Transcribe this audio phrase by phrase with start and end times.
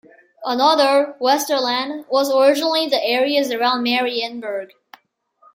[0.43, 4.71] Another, Westerland, was originally the areas around Marienburg.